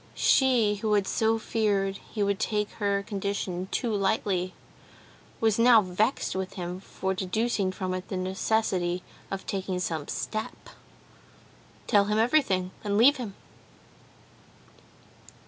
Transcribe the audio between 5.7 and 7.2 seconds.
vexed with him for